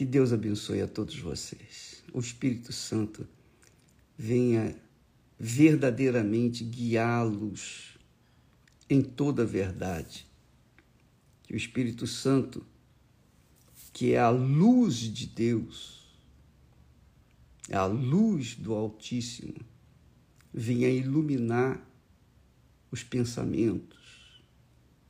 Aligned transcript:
Que 0.00 0.06
Deus 0.06 0.32
abençoe 0.32 0.80
a 0.80 0.88
todos 0.88 1.18
vocês. 1.18 2.02
O 2.10 2.20
Espírito 2.20 2.72
Santo 2.72 3.28
venha 4.16 4.74
verdadeiramente 5.38 6.64
guiá-los 6.64 7.98
em 8.88 9.02
toda 9.02 9.42
a 9.42 9.44
verdade. 9.44 10.26
Que 11.42 11.52
o 11.52 11.56
Espírito 11.58 12.06
Santo, 12.06 12.64
que 13.92 14.14
é 14.14 14.18
a 14.18 14.30
luz 14.30 14.96
de 14.96 15.26
Deus, 15.26 16.16
é 17.68 17.76
a 17.76 17.84
luz 17.84 18.54
do 18.54 18.72
Altíssimo, 18.72 19.54
venha 20.50 20.88
iluminar 20.88 21.78
os 22.90 23.02
pensamentos, 23.02 24.42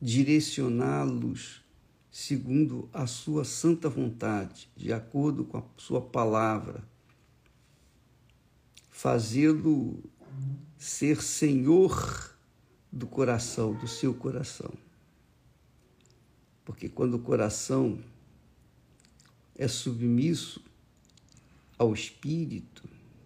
direcioná-los 0.01 1.61
segundo 2.11 2.89
a 2.91 3.07
sua 3.07 3.45
santa 3.45 3.87
vontade, 3.87 4.69
de 4.75 4.91
acordo 4.91 5.45
com 5.45 5.57
a 5.57 5.63
sua 5.77 6.01
palavra, 6.01 6.83
fazê-lo 8.89 10.03
ser 10.77 11.21
senhor 11.21 12.35
do 12.91 13.07
coração, 13.07 13.73
do 13.73 13.87
seu 13.87 14.13
coração. 14.13 14.73
Porque 16.65 16.89
quando 16.89 17.13
o 17.13 17.19
coração 17.19 18.03
é 19.55 19.67
submisso 19.67 20.61
ao 21.77 21.93
Espírito, 21.93 22.83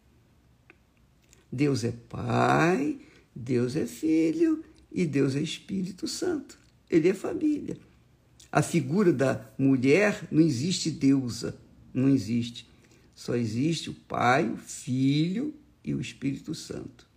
Deus 1.50 1.82
é 1.82 1.90
Pai, 1.90 3.00
Deus 3.34 3.74
é 3.74 3.84
Filho 3.84 4.64
e 4.92 5.04
Deus 5.04 5.34
é 5.34 5.40
Espírito 5.40 6.06
Santo. 6.06 6.56
Ele 6.88 7.08
é 7.08 7.14
família. 7.14 7.76
A 8.52 8.62
figura 8.62 9.12
da 9.12 9.44
mulher 9.58 10.28
não 10.30 10.40
existe 10.40 10.88
deusa, 10.88 11.58
não 11.92 12.08
existe. 12.08 12.70
Só 13.12 13.34
existe 13.34 13.90
o 13.90 13.94
Pai, 13.94 14.48
o 14.48 14.56
Filho 14.56 15.52
e 15.84 15.92
o 15.92 16.00
Espírito 16.00 16.54
Santo. 16.54 17.08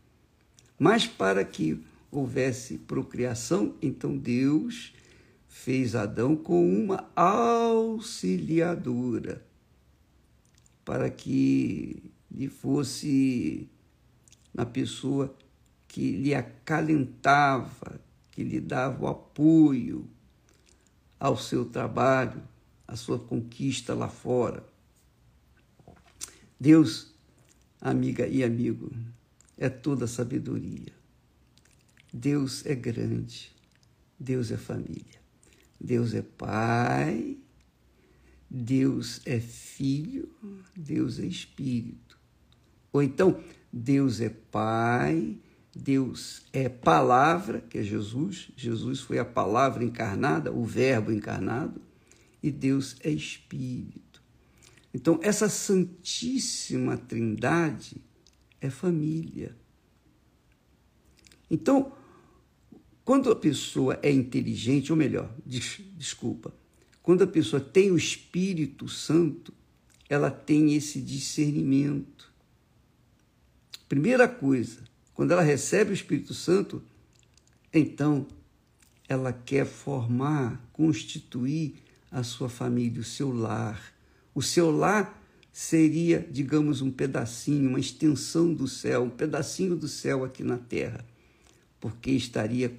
Mas 0.79 1.05
para 1.05 1.45
que 1.45 1.79
houvesse 2.11 2.77
procriação, 2.77 3.73
então 3.81 4.17
Deus 4.17 4.93
fez 5.47 5.95
Adão 5.95 6.35
com 6.35 6.67
uma 6.67 7.09
auxiliadora, 7.15 9.45
para 10.85 11.09
que 11.09 12.11
lhe 12.31 12.47
fosse 12.47 13.67
na 14.53 14.65
pessoa 14.65 15.35
que 15.87 16.17
lhe 16.17 16.35
acalentava, 16.35 17.99
que 18.31 18.43
lhe 18.43 18.59
dava 18.59 19.05
o 19.05 19.07
apoio, 19.07 20.09
ao 21.19 21.35
seu 21.35 21.65
trabalho, 21.65 22.41
à 22.87 22.95
sua 22.95 23.19
conquista 23.19 23.93
lá 23.93 24.07
fora. 24.07 24.63
Deus, 26.59 27.13
amiga 27.81 28.27
e 28.27 28.43
amigo, 28.43 28.91
é 29.57 29.69
toda 29.69 30.07
sabedoria. 30.07 30.98
Deus 32.13 32.65
é 32.65 32.75
grande. 32.75 33.51
Deus 34.19 34.51
é 34.51 34.57
família. 34.57 35.19
Deus 35.79 36.13
é 36.13 36.21
Pai. 36.21 37.37
Deus 38.49 39.21
é 39.25 39.39
Filho. 39.39 40.29
Deus 40.75 41.19
é 41.19 41.25
Espírito. 41.25 42.19
Ou 42.91 43.03
então, 43.03 43.43
Deus 43.71 44.19
é 44.21 44.29
Pai. 44.29 45.37
Deus 45.75 46.41
é 46.51 46.67
palavra, 46.67 47.61
que 47.61 47.77
é 47.77 47.83
Jesus, 47.83 48.51
Jesus 48.55 48.99
foi 49.01 49.19
a 49.19 49.25
palavra 49.25 49.83
encarnada, 49.83 50.51
o 50.51 50.65
Verbo 50.65 51.11
encarnado, 51.11 51.79
e 52.41 52.51
Deus 52.51 52.95
é 53.03 53.09
Espírito. 53.09 54.21
Então, 54.93 55.19
essa 55.21 55.47
Santíssima 55.47 56.97
Trindade 56.97 58.01
é 58.59 58.69
família. 58.69 59.55
Então, 61.49 61.93
quando 63.09 63.31
a 63.31 63.35
pessoa 63.35 63.97
é 64.03 64.11
inteligente, 64.11 64.91
ou 64.91 64.95
melhor, 64.95 65.33
des, 65.43 65.81
desculpa, 65.97 66.53
quando 67.01 67.23
a 67.23 67.27
pessoa 67.27 67.59
tem 67.59 67.89
o 67.89 67.97
Espírito 67.97 68.87
Santo, 68.87 69.51
ela 70.07 70.29
tem 70.29 70.75
esse 70.75 71.01
discernimento. 71.01 72.31
Primeira 73.87 74.27
coisa, 74.27 74.83
quando 75.11 75.31
ela 75.31 75.41
recebe 75.41 75.89
o 75.89 75.93
Espírito 75.95 76.35
Santo, 76.35 76.83
então 77.73 78.27
ela 79.07 79.33
quer 79.33 79.65
formar, 79.65 80.63
constituir 80.71 81.77
a 82.11 82.21
sua 82.21 82.47
família, 82.47 83.01
o 83.01 83.03
seu 83.03 83.33
lar. 83.33 83.91
O 84.35 84.43
seu 84.43 84.69
lar 84.69 85.19
seria, 85.51 86.27
digamos, 86.29 86.79
um 86.79 86.91
pedacinho, 86.91 87.69
uma 87.69 87.79
extensão 87.79 88.53
do 88.53 88.67
céu, 88.67 89.01
um 89.01 89.09
pedacinho 89.09 89.75
do 89.75 89.87
céu 89.87 90.23
aqui 90.23 90.43
na 90.43 90.59
terra, 90.59 91.03
porque 91.79 92.11
estaria 92.11 92.71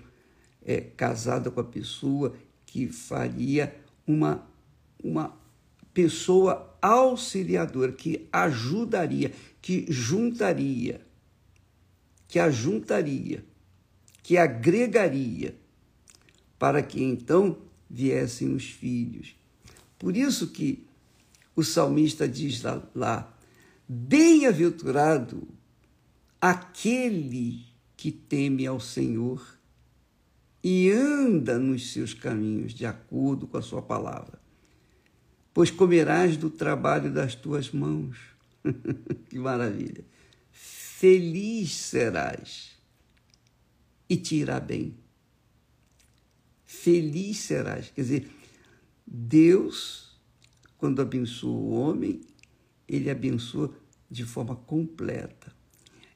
é, 0.64 0.80
casada 0.80 1.50
com 1.50 1.60
a 1.60 1.64
pessoa 1.64 2.34
que 2.66 2.86
faria 2.88 3.74
uma, 4.06 4.46
uma 5.02 5.36
pessoa 5.92 6.76
auxiliadora, 6.80 7.92
que 7.92 8.28
ajudaria, 8.32 9.32
que 9.60 9.86
juntaria 9.88 11.00
que 12.30 12.38
ajuntaria, 12.38 13.44
que 14.22 14.38
agregaria, 14.38 15.56
para 16.56 16.80
que 16.80 17.02
então 17.02 17.58
viessem 17.88 18.54
os 18.54 18.70
filhos. 18.70 19.34
Por 19.98 20.16
isso 20.16 20.46
que 20.46 20.86
o 21.56 21.64
salmista 21.64 22.28
diz 22.28 22.62
lá, 22.62 22.82
lá 22.94 23.36
bem-aventurado 23.88 25.48
aquele 26.40 27.66
que 27.96 28.12
teme 28.12 28.64
ao 28.64 28.78
Senhor 28.78 29.44
e 30.62 30.90
anda 30.90 31.58
nos 31.58 31.92
seus 31.92 32.12
caminhos 32.12 32.72
de 32.72 32.84
acordo 32.84 33.46
com 33.46 33.56
a 33.56 33.62
sua 33.62 33.82
palavra. 33.82 34.38
pois 35.52 35.70
comerás 35.70 36.36
do 36.36 36.48
trabalho 36.48 37.12
das 37.12 37.34
tuas 37.34 37.70
mãos. 37.70 38.16
que 39.28 39.38
maravilha! 39.38 40.04
Feliz 40.52 41.74
serás 41.74 42.78
e 44.08 44.16
te 44.16 44.36
irá 44.36 44.60
bem. 44.60 44.94
Feliz 46.66 47.38
serás. 47.38 47.90
Quer 47.90 48.02
dizer, 48.02 48.30
Deus, 49.06 50.20
quando 50.76 51.00
abençoa 51.00 51.50
o 51.50 51.70
homem, 51.70 52.20
ele 52.88 53.08
abençoa 53.10 53.74
de 54.10 54.24
forma 54.24 54.56
completa. 54.56 55.52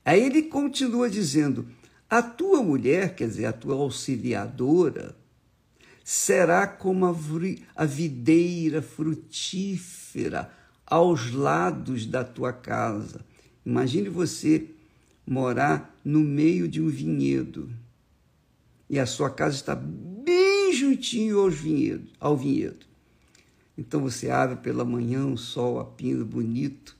Aí 0.04 0.22
ele 0.22 0.42
continua 0.42 1.08
dizendo: 1.08 1.68
a 2.16 2.22
tua 2.22 2.62
mulher, 2.62 3.16
quer 3.16 3.26
dizer, 3.26 3.46
a 3.46 3.52
tua 3.52 3.74
auxiliadora, 3.74 5.16
será 6.04 6.64
como 6.64 7.06
a 7.74 7.84
videira 7.84 8.80
frutífera 8.80 10.48
aos 10.86 11.32
lados 11.32 12.06
da 12.06 12.22
tua 12.22 12.52
casa. 12.52 13.20
Imagine 13.66 14.08
você 14.08 14.64
morar 15.26 15.92
no 16.04 16.20
meio 16.20 16.68
de 16.68 16.80
um 16.80 16.86
vinhedo 16.86 17.68
e 18.88 19.00
a 19.00 19.06
sua 19.06 19.28
casa 19.28 19.56
está 19.56 19.74
bem 19.74 20.72
juntinho 20.72 21.40
aos 21.40 21.56
vinhedo, 21.56 22.08
ao 22.20 22.36
vinhedo. 22.36 22.86
Então 23.76 24.00
você 24.00 24.30
abre 24.30 24.58
pela 24.58 24.84
manhã, 24.84 25.26
o 25.26 25.36
sol 25.36 25.80
a 25.80 25.84
pino 25.84 26.24
bonito, 26.24 26.96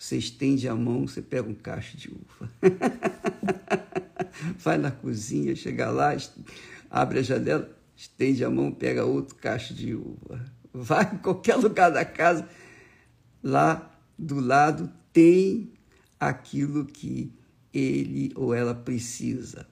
você 0.00 0.16
estende 0.16 0.66
a 0.66 0.74
mão, 0.74 1.06
você 1.06 1.20
pega 1.20 1.46
um 1.46 1.54
cacho 1.54 1.94
de 1.98 2.08
uva. 2.08 2.50
Vai 4.58 4.78
na 4.78 4.90
cozinha, 4.90 5.54
chega 5.54 5.90
lá, 5.90 6.16
abre 6.88 7.18
a 7.18 7.22
janela, 7.22 7.70
estende 7.94 8.42
a 8.42 8.48
mão, 8.48 8.72
pega 8.72 9.04
outro 9.04 9.34
cacho 9.34 9.74
de 9.74 9.94
uva. 9.94 10.42
Vai 10.72 11.04
em 11.04 11.18
qualquer 11.18 11.56
lugar 11.56 11.90
da 11.90 12.02
casa, 12.02 12.48
lá 13.42 13.94
do 14.18 14.40
lado 14.40 14.90
tem 15.12 15.70
aquilo 16.18 16.86
que 16.86 17.30
ele 17.70 18.32
ou 18.34 18.54
ela 18.54 18.74
precisa. 18.74 19.68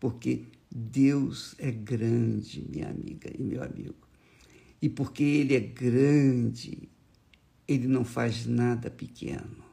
Porque 0.00 0.46
Deus 0.68 1.54
é 1.58 1.70
grande, 1.70 2.66
minha 2.68 2.88
amiga 2.88 3.30
e 3.32 3.40
meu 3.40 3.62
amigo. 3.62 3.94
E 4.82 4.88
porque 4.88 5.22
Ele 5.22 5.54
é 5.54 5.60
grande, 5.60 6.88
Ele 7.70 7.86
não 7.86 8.04
faz 8.04 8.46
nada 8.46 8.90
pequeno. 8.90 9.64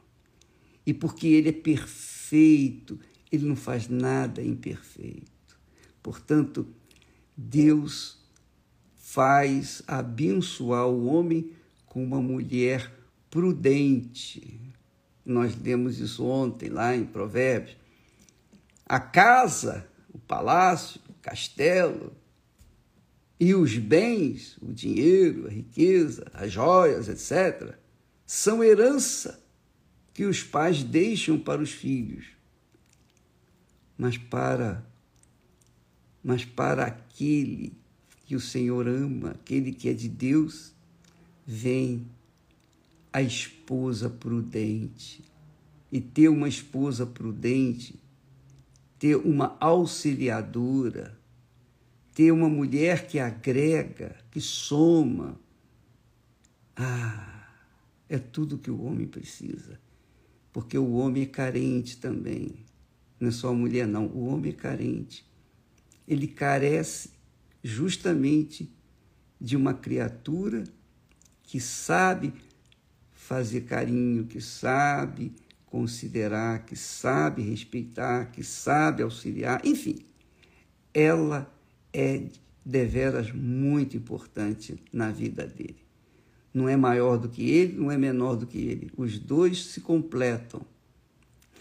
E 0.86 0.94
porque 0.94 1.26
Ele 1.26 1.48
é 1.48 1.52
perfeito, 1.52 2.96
Ele 3.30 3.44
não 3.44 3.56
faz 3.56 3.88
nada 3.88 4.40
imperfeito. 4.40 5.58
Portanto, 6.00 6.64
Deus 7.36 8.16
faz 8.94 9.82
abençoar 9.84 10.86
o 10.86 11.06
homem 11.06 11.50
com 11.86 12.04
uma 12.04 12.22
mulher 12.22 12.88
prudente. 13.28 14.60
Nós 15.26 15.60
lemos 15.60 15.98
isso 15.98 16.24
ontem 16.24 16.68
lá 16.68 16.94
em 16.94 17.04
Provérbios. 17.04 17.76
A 18.86 19.00
casa, 19.00 19.88
o 20.14 20.20
palácio, 20.20 21.00
o 21.08 21.14
castelo 21.14 22.12
e 23.40 23.56
os 23.56 23.76
bens, 23.76 24.56
o 24.62 24.72
dinheiro, 24.72 25.48
a 25.48 25.50
riqueza, 25.50 26.30
as 26.32 26.52
joias, 26.52 27.08
etc., 27.08 27.76
são 28.28 28.62
herança 28.62 29.42
que 30.12 30.26
os 30.26 30.42
pais 30.42 30.84
deixam 30.84 31.38
para 31.38 31.62
os 31.62 31.72
filhos. 31.72 32.26
Mas 33.96 34.18
para 34.18 34.84
mas 36.22 36.44
para 36.44 36.84
aquele 36.84 37.72
que 38.26 38.36
o 38.36 38.40
Senhor 38.40 38.86
ama, 38.86 39.30
aquele 39.30 39.72
que 39.72 39.88
é 39.88 39.94
de 39.94 40.10
Deus, 40.10 40.74
vem 41.46 42.06
a 43.10 43.22
esposa 43.22 44.10
prudente. 44.10 45.24
E 45.90 45.98
ter 45.98 46.28
uma 46.28 46.50
esposa 46.50 47.06
prudente, 47.06 47.98
ter 48.98 49.16
uma 49.16 49.56
auxiliadora, 49.58 51.18
ter 52.14 52.30
uma 52.30 52.50
mulher 52.50 53.06
que 53.06 53.18
agrega, 53.18 54.16
que 54.30 54.40
soma. 54.40 55.40
Ah, 56.76 57.37
é 58.08 58.18
tudo 58.18 58.58
que 58.58 58.70
o 58.70 58.82
homem 58.82 59.06
precisa. 59.06 59.80
Porque 60.52 60.78
o 60.78 60.92
homem 60.92 61.24
é 61.24 61.26
carente 61.26 61.98
também. 61.98 62.64
Não 63.20 63.28
é 63.28 63.32
só 63.32 63.48
a 63.48 63.54
mulher, 63.54 63.86
não. 63.86 64.06
O 64.06 64.26
homem 64.26 64.52
é 64.52 64.54
carente 64.54 65.28
ele 66.08 66.26
carece 66.26 67.10
justamente 67.62 68.74
de 69.38 69.54
uma 69.56 69.74
criatura 69.74 70.64
que 71.42 71.60
sabe 71.60 72.32
fazer 73.12 73.62
carinho, 73.62 74.24
que 74.24 74.40
sabe 74.40 75.34
considerar, 75.66 76.64
que 76.64 76.74
sabe 76.74 77.42
respeitar, 77.42 78.30
que 78.32 78.42
sabe 78.42 79.02
auxiliar, 79.02 79.60
enfim, 79.66 79.98
ela 80.94 81.52
é 81.92 82.26
deveras 82.64 83.30
muito 83.30 83.96
importante 83.96 84.82
na 84.90 85.10
vida 85.10 85.46
dele. 85.46 85.87
Não 86.52 86.68
é 86.68 86.76
maior 86.76 87.18
do 87.18 87.28
que 87.28 87.48
ele, 87.48 87.78
não 87.78 87.90
é 87.90 87.96
menor 87.96 88.36
do 88.36 88.46
que 88.46 88.58
ele. 88.58 88.90
Os 88.96 89.18
dois 89.18 89.64
se 89.66 89.80
completam. 89.80 90.62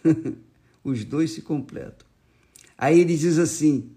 Os 0.84 1.04
dois 1.04 1.32
se 1.32 1.42
completam. 1.42 2.08
Aí 2.78 3.00
ele 3.00 3.18
diz 3.18 3.38
assim: 3.38 3.92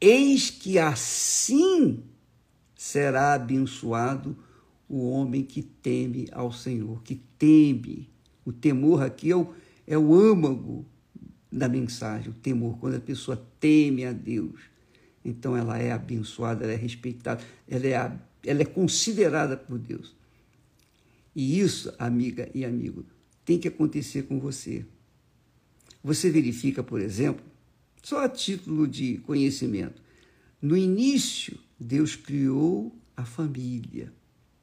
Eis 0.00 0.50
que 0.50 0.78
assim 0.78 2.02
será 2.74 3.34
abençoado 3.34 4.36
o 4.88 5.08
homem 5.10 5.42
que 5.42 5.62
teme 5.62 6.28
ao 6.32 6.52
Senhor, 6.52 7.02
que 7.02 7.16
teme. 7.38 8.08
O 8.44 8.52
temor 8.52 9.02
aqui 9.02 9.30
é 9.30 9.36
o, 9.36 9.54
é 9.86 9.98
o 9.98 10.14
âmago 10.14 10.84
da 11.50 11.68
mensagem, 11.68 12.30
o 12.30 12.34
temor, 12.34 12.78
quando 12.78 12.96
a 12.96 13.00
pessoa 13.00 13.42
teme 13.58 14.04
a 14.04 14.12
Deus. 14.12 14.60
Então 15.24 15.56
ela 15.56 15.78
é 15.78 15.92
abençoada, 15.92 16.64
ela 16.64 16.72
é 16.72 16.76
respeitada, 16.76 17.42
ela 17.66 17.86
é, 17.86 18.12
ela 18.46 18.62
é 18.62 18.64
considerada 18.64 19.56
por 19.56 19.78
Deus. 19.78 20.14
E 21.34 21.58
isso, 21.58 21.92
amiga 21.98 22.48
e 22.54 22.64
amigo, 22.64 23.04
tem 23.44 23.58
que 23.58 23.68
acontecer 23.68 24.22
com 24.22 24.38
você. 24.38 24.84
Você 26.02 26.30
verifica, 26.30 26.82
por 26.82 27.00
exemplo, 27.00 27.44
só 28.02 28.24
a 28.24 28.28
título 28.28 28.86
de 28.86 29.18
conhecimento. 29.18 30.02
No 30.60 30.76
início, 30.76 31.58
Deus 31.78 32.14
criou 32.14 32.94
a 33.16 33.24
família. 33.24 34.12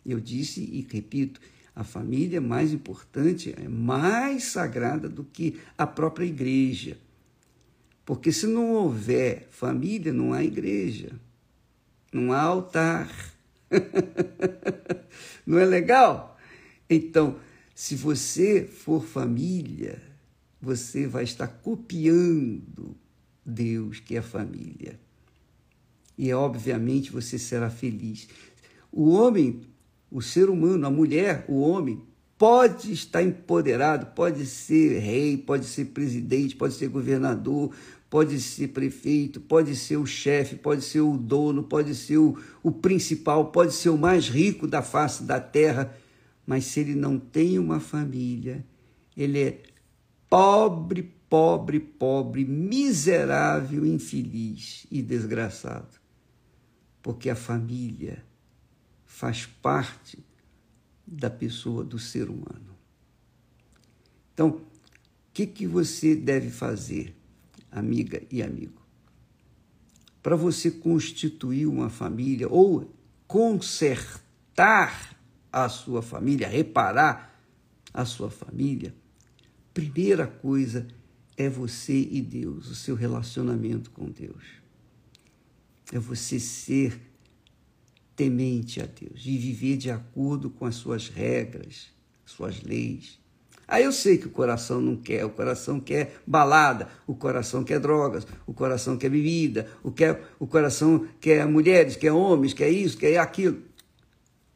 Eu 0.06 0.20
disse 0.20 0.62
e 0.62 0.88
repito, 0.90 1.40
a 1.76 1.84
família 1.84 2.38
é 2.38 2.42
mais 2.42 2.74
importante, 2.74 3.54
é 3.58 3.68
mais 3.68 4.46
sagrada 4.46 5.08
do 5.08 5.24
que 5.24 5.60
a 5.78 5.88
própria 5.88 6.26
igreja. 6.26 6.98
Porque 8.06 8.32
se 8.32 8.46
não 8.46 8.72
houver 8.72 9.48
família, 9.52 10.12
não 10.12 10.34
há 10.34 10.44
igreja, 10.44 11.12
não 12.12 12.34
há 12.34 12.42
altar. 12.42 13.31
não 15.46 15.58
é 15.58 15.66
legal? 15.66 16.38
Então, 16.90 17.38
se 17.74 17.96
você 17.96 18.64
for 18.64 19.04
família, 19.04 20.02
você 20.62 21.08
vai 21.08 21.24
estar 21.24 21.48
copiando 21.48 22.96
Deus, 23.46 24.00
que 24.00 24.16
é 24.16 24.22
família. 24.22 25.00
E 26.18 26.32
obviamente 26.34 27.12
você 27.12 27.40
será 27.40 27.70
feliz. 27.70 28.28
O 28.92 29.10
homem, 29.10 29.62
o 30.12 30.22
ser 30.22 30.50
humano, 30.50 30.86
a 30.86 30.92
mulher, 30.92 31.46
o 31.48 31.62
homem, 31.62 32.04
pode 32.42 32.92
estar 32.92 33.22
empoderado, 33.22 34.16
pode 34.16 34.48
ser 34.48 34.98
rei, 34.98 35.38
pode 35.38 35.64
ser 35.64 35.86
presidente, 35.86 36.56
pode 36.56 36.74
ser 36.74 36.88
governador, 36.88 37.72
pode 38.10 38.42
ser 38.42 38.70
prefeito, 38.70 39.40
pode 39.40 39.76
ser 39.76 39.98
o 39.98 40.08
chefe, 40.08 40.56
pode 40.56 40.84
ser 40.84 41.02
o 41.02 41.16
dono, 41.16 41.62
pode 41.62 41.94
ser 41.94 42.18
o, 42.18 42.36
o 42.64 42.72
principal, 42.72 43.52
pode 43.52 43.74
ser 43.74 43.90
o 43.90 43.98
mais 43.98 44.28
rico 44.28 44.66
da 44.66 44.82
face 44.82 45.22
da 45.22 45.40
terra, 45.40 45.96
mas 46.44 46.66
se 46.66 46.80
ele 46.80 46.96
não 46.96 47.20
tem 47.20 47.60
uma 47.60 47.80
família, 47.80 48.66
ele 49.16 49.40
é 49.40 49.62
pobre, 50.28 51.14
pobre, 51.30 51.80
pobre, 51.80 52.44
miserável, 52.44 53.86
infeliz 53.86 54.88
e 54.90 55.00
desgraçado. 55.00 55.96
Porque 57.04 57.30
a 57.30 57.36
família 57.36 58.26
faz 59.06 59.46
parte 59.46 60.31
da 61.12 61.30
pessoa, 61.30 61.84
do 61.84 62.00
ser 62.00 62.30
humano. 62.30 62.78
Então, 64.34 64.50
o 64.50 64.62
que, 65.34 65.46
que 65.46 65.68
você 65.68 66.16
deve 66.16 66.50
fazer, 66.50 67.14
amiga 67.70 68.24
e 68.32 68.42
amigo? 68.42 68.82
Para 70.24 70.38
você 70.38 70.72
constituir 70.72 71.66
uma 71.68 71.90
família 71.90 72.48
ou 72.48 72.94
consertar 73.28 75.18
a 75.52 75.68
sua 75.68 76.02
família, 76.02 76.48
reparar 76.48 77.38
a 77.94 78.06
sua 78.06 78.30
família, 78.30 78.96
primeira 79.74 80.26
coisa 80.26 80.88
é 81.36 81.50
você 81.50 82.08
e 82.10 82.22
Deus, 82.22 82.70
o 82.70 82.76
seu 82.76 82.96
relacionamento 82.96 83.92
com 83.92 84.06
Deus. 84.10 84.44
É 85.92 86.00
você 86.00 86.40
ser 86.40 87.11
temente 88.16 88.82
a 88.82 88.86
Deus, 88.86 89.22
de 89.22 89.38
viver 89.38 89.78
de 89.78 89.90
acordo 89.90 90.50
com 90.50 90.66
as 90.66 90.76
suas 90.76 91.08
regras, 91.08 91.88
suas 92.26 92.62
leis. 92.62 93.20
Aí 93.68 93.84
eu 93.86 93.92
sei 93.92 94.18
que 94.18 94.28
o 94.28 94.32
coração 94.32 94.82
não 94.82 94.98
quer, 94.98 95.24
o 95.24 95.30
coração 95.30 95.80
quer 95.80 96.22
balada, 96.28 96.90
o 97.08 97.16
coração 97.16 97.64
quer 97.64 97.80
drogas, 97.80 98.28
o 98.46 98.54
coração 98.54 98.98
quer 98.98 99.10
bebida, 99.10 99.68
o, 99.82 99.92
quer, 99.92 100.22
o 100.38 100.46
coração 100.46 101.08
quer 101.22 101.48
mulheres, 101.48 101.96
quer 101.96 102.12
homens, 102.12 102.54
quer 102.54 102.70
isso, 102.70 102.98
quer 102.98 103.18
aquilo. 103.18 103.62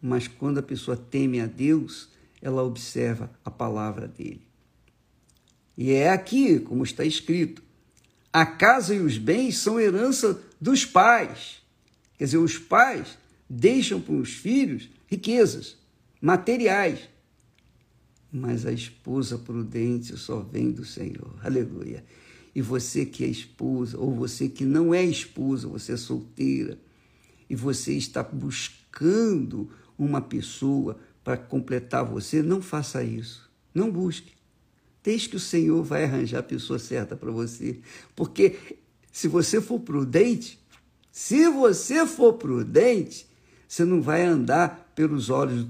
Mas 0.01 0.27
quando 0.27 0.57
a 0.57 0.63
pessoa 0.63 0.97
teme 0.97 1.39
a 1.39 1.45
Deus, 1.45 2.09
ela 2.41 2.61
observa 2.61 3.31
a 3.43 3.49
palavra 3.49 4.07
dele. 4.07 4.45
E 5.77 5.93
é 5.93 6.09
aqui, 6.09 6.59
como 6.59 6.83
está 6.83 7.03
escrito: 7.03 7.63
a 8.31 8.45
casa 8.45 8.93
e 8.93 8.99
os 8.99 9.17
bens 9.17 9.57
são 9.57 9.79
herança 9.79 10.39
dos 10.59 10.85
pais. 10.85 11.61
Quer 12.17 12.25
dizer, 12.25 12.37
os 12.37 12.57
pais 12.57 13.17
deixam 13.49 14.01
para 14.01 14.15
os 14.15 14.33
filhos 14.33 14.89
riquezas 15.07 15.77
materiais. 16.21 16.99
Mas 18.31 18.65
a 18.65 18.71
esposa 18.71 19.37
prudente 19.37 20.17
só 20.17 20.39
vem 20.39 20.71
do 20.71 20.83
Senhor. 20.83 21.35
Aleluia. 21.43 22.03
E 22.53 22.61
você 22.61 23.05
que 23.05 23.23
é 23.23 23.27
esposa, 23.27 23.97
ou 23.97 24.13
você 24.13 24.49
que 24.49 24.65
não 24.65 24.93
é 24.93 25.03
esposa, 25.03 25.67
você 25.67 25.93
é 25.93 25.97
solteira, 25.97 26.79
e 27.49 27.55
você 27.55 27.93
está 27.93 28.23
buscando 28.23 29.69
uma 29.97 30.21
pessoa 30.21 30.97
para 31.23 31.37
completar 31.37 32.05
você, 32.05 32.41
não 32.41 32.61
faça 32.61 33.03
isso. 33.03 33.49
Não 33.73 33.91
busque. 33.91 34.33
Deixe 35.03 35.29
que 35.29 35.35
o 35.35 35.39
Senhor 35.39 35.83
vai 35.83 36.03
arranjar 36.03 36.39
a 36.39 36.43
pessoa 36.43 36.79
certa 36.79 37.15
para 37.15 37.31
você. 37.31 37.79
Porque 38.15 38.55
se 39.11 39.27
você 39.27 39.61
for 39.61 39.79
prudente, 39.79 40.59
se 41.11 41.47
você 41.49 42.05
for 42.05 42.33
prudente, 42.33 43.27
você 43.67 43.83
não 43.83 44.01
vai 44.01 44.23
andar 44.23 44.91
pelos 44.95 45.29
olhos 45.29 45.65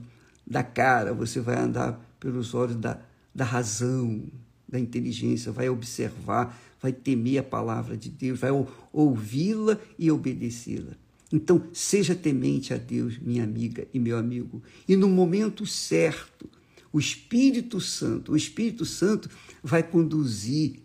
da 0.46 0.64
cara, 0.64 1.14
você 1.14 1.40
vai 1.40 1.58
andar 1.58 2.00
pelos 2.20 2.54
olhos 2.54 2.76
da, 2.76 3.00
da 3.34 3.44
razão, 3.44 4.24
da 4.68 4.80
inteligência, 4.80 5.52
vai 5.52 5.70
observar, 5.70 6.60
vai 6.82 6.92
temer 6.92 7.40
a 7.40 7.44
palavra 7.44 7.98
de 7.98 8.10
Deus, 8.10 8.40
vai 8.40 8.52
ouvi-la 8.92 9.80
e 9.98 10.12
obedecê-la. 10.12 10.94
Então, 11.32 11.64
seja 11.74 12.16
temente 12.16 12.74
a 12.74 12.78
Deus, 12.78 13.18
minha 13.18 13.44
amiga 13.44 13.88
e 13.94 14.00
meu 14.00 14.18
amigo, 14.18 14.62
e 14.88 14.96
no 14.96 15.10
momento 15.10 15.66
certo, 15.66 16.48
o 16.94 17.00
Espírito 17.00 17.82
Santo, 17.82 18.32
o 18.32 18.38
Espírito 18.38 18.86
Santo 18.86 19.30
vai 19.62 19.84
conduzir 19.84 20.80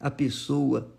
a 0.00 0.10
pessoa 0.10 0.92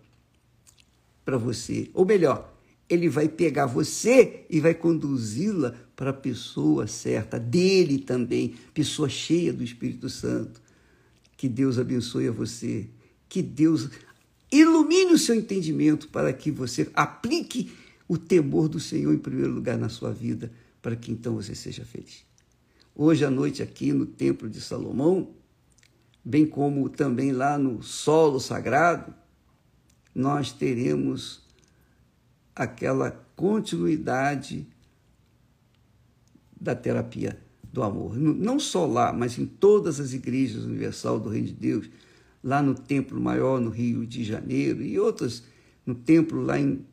para 1.24 1.36
você. 1.36 1.90
Ou 1.92 2.06
melhor, 2.06 2.55
ele 2.88 3.08
vai 3.08 3.28
pegar 3.28 3.66
você 3.66 4.44
e 4.48 4.60
vai 4.60 4.74
conduzi-la 4.74 5.74
para 5.94 6.10
a 6.10 6.14
pessoa 6.14 6.86
certa, 6.86 7.38
dele 7.38 7.98
também, 7.98 8.54
pessoa 8.72 9.08
cheia 9.08 9.52
do 9.52 9.64
Espírito 9.64 10.08
Santo. 10.08 10.60
Que 11.36 11.48
Deus 11.48 11.78
abençoe 11.78 12.28
a 12.28 12.32
você. 12.32 12.88
Que 13.28 13.42
Deus 13.42 13.90
ilumine 14.50 15.12
o 15.12 15.18
seu 15.18 15.34
entendimento 15.34 16.08
para 16.08 16.32
que 16.32 16.50
você 16.50 16.88
aplique 16.94 17.72
o 18.08 18.16
temor 18.16 18.68
do 18.68 18.78
Senhor 18.78 19.12
em 19.12 19.18
primeiro 19.18 19.52
lugar 19.52 19.76
na 19.76 19.88
sua 19.88 20.12
vida, 20.12 20.52
para 20.80 20.94
que 20.94 21.10
então 21.10 21.34
você 21.34 21.54
seja 21.54 21.84
feliz 21.84 22.26
hoje 22.96 23.24
à 23.26 23.30
noite 23.30 23.62
aqui 23.62 23.92
no 23.92 24.06
Templo 24.06 24.48
de 24.48 24.60
Salomão, 24.60 25.28
bem 26.24 26.46
como 26.46 26.88
também 26.88 27.30
lá 27.30 27.58
no 27.58 27.82
solo 27.82 28.40
sagrado, 28.40 29.14
nós 30.14 30.50
teremos 30.50 31.45
aquela 32.56 33.10
continuidade 33.36 34.66
da 36.58 36.74
terapia 36.74 37.38
do 37.70 37.82
amor. 37.82 38.16
Não 38.16 38.58
só 38.58 38.86
lá, 38.86 39.12
mas 39.12 39.38
em 39.38 39.44
todas 39.44 40.00
as 40.00 40.14
igrejas 40.14 40.64
universal 40.64 41.20
do 41.20 41.28
Reino 41.28 41.48
de 41.48 41.52
Deus, 41.52 41.90
lá 42.42 42.62
no 42.62 42.74
Templo 42.74 43.20
Maior, 43.20 43.60
no 43.60 43.68
Rio 43.68 44.06
de 44.06 44.24
Janeiro, 44.24 44.82
e 44.82 44.98
outras, 44.98 45.44
no 45.84 45.94
templo 45.94 46.40
lá 46.40 46.58
em, 46.58 46.84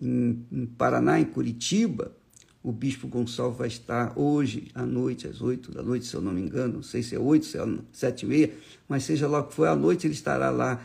em, 0.00 0.46
em 0.50 0.66
Paraná, 0.66 1.20
em 1.20 1.24
Curitiba, 1.26 2.16
o 2.62 2.72
Bispo 2.72 3.06
Gonçalves 3.06 3.58
vai 3.58 3.68
estar 3.68 4.18
hoje 4.18 4.68
à 4.74 4.84
noite, 4.84 5.28
às 5.28 5.40
oito 5.40 5.70
da 5.70 5.82
noite, 5.82 6.06
se 6.06 6.14
eu 6.14 6.20
não 6.20 6.32
me 6.32 6.40
engano, 6.40 6.74
não 6.74 6.82
sei 6.82 7.02
se 7.02 7.14
é 7.14 7.18
oito, 7.18 7.46
se 7.46 7.58
é 7.58 7.78
sete 7.92 8.24
e 8.24 8.28
meia, 8.28 8.52
mas 8.88 9.04
seja 9.04 9.28
lá 9.28 9.40
o 9.40 9.44
que 9.44 9.54
for, 9.54 9.68
à 9.68 9.76
noite 9.76 10.06
ele 10.06 10.14
estará 10.14 10.50
lá 10.50 10.82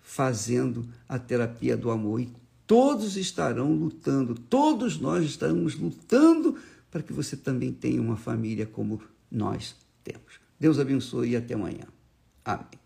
fazendo 0.00 0.86
a 1.08 1.18
terapia 1.18 1.76
do 1.76 1.90
amor. 1.90 2.20
E 2.20 2.32
todos 2.70 3.16
estarão 3.16 3.72
lutando, 3.72 4.32
todos 4.32 5.00
nós 5.00 5.24
estaremos 5.24 5.74
lutando 5.74 6.56
para 6.88 7.02
que 7.02 7.12
você 7.12 7.36
também 7.36 7.72
tenha 7.72 8.00
uma 8.00 8.16
família 8.16 8.64
como 8.64 9.02
nós 9.28 9.74
temos. 10.04 10.34
Deus 10.56 10.78
abençoe 10.78 11.30
e 11.30 11.36
até 11.36 11.54
amanhã. 11.54 11.88
Amém. 12.44 12.78